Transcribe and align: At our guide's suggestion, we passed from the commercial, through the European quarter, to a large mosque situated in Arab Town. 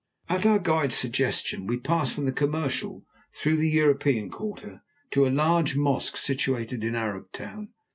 At 0.27 0.47
our 0.47 0.57
guide's 0.57 0.95
suggestion, 0.95 1.67
we 1.67 1.77
passed 1.77 2.15
from 2.15 2.25
the 2.25 2.31
commercial, 2.31 3.05
through 3.35 3.57
the 3.57 3.69
European 3.69 4.31
quarter, 4.31 4.81
to 5.11 5.27
a 5.27 5.29
large 5.29 5.75
mosque 5.75 6.17
situated 6.17 6.83
in 6.83 6.95
Arab 6.95 7.31
Town. 7.31 7.69